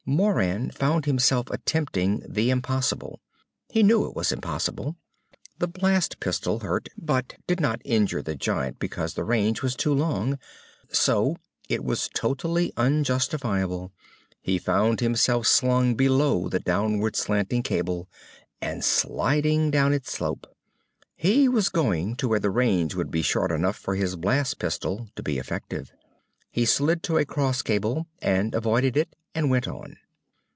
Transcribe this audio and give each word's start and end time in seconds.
Moran 0.03 0.71
found 0.71 1.05
himself 1.05 1.49
attempting 1.51 2.21
the 2.27 2.49
impossible. 2.49 3.21
He 3.69 3.81
knew 3.83 4.05
it 4.09 4.15
was 4.15 4.31
impossible. 4.31 4.97
The 5.59 5.67
blast 5.67 6.19
pistol 6.19 6.59
hurt 6.59 6.89
but 6.97 7.35
did 7.47 7.61
not 7.61 7.81
injure 7.85 8.21
the 8.23 8.35
giant 8.35 8.77
because 8.79 9.13
the 9.13 9.23
range 9.23 9.61
was 9.61 9.75
too 9.75 9.93
long. 9.93 10.37
So 10.89 11.37
it 11.69 11.85
was 11.85 12.09
totally 12.13 12.73
unjustifiable 12.75 13.93
he 14.41 14.57
found 14.57 14.99
himself 14.99 15.47
slung 15.47 15.93
below 15.95 16.49
the 16.49 16.59
downward 16.59 17.15
slanting 17.15 17.63
cable 17.63 18.09
and 18.59 18.83
sliding 18.83 19.69
down 19.71 19.93
its 19.93 20.11
slope. 20.11 20.47
He 21.15 21.47
was 21.47 21.69
going 21.69 22.15
to 22.17 22.27
where 22.27 22.39
the 22.39 22.49
range 22.49 22.95
would 22.95 23.11
be 23.11 23.21
short 23.21 23.51
enough 23.51 23.77
for 23.77 23.95
his 23.95 24.15
blast 24.17 24.59
pistol 24.59 25.07
to 25.15 25.23
be 25.23 25.37
effective. 25.37 25.91
He 26.49 26.65
slid 26.65 27.01
to 27.03 27.17
a 27.17 27.23
cross 27.23 27.61
cable, 27.61 28.07
and 28.21 28.53
avoided 28.53 28.97
it 28.97 29.15
and 29.33 29.49
went 29.49 29.65
on. 29.69 29.95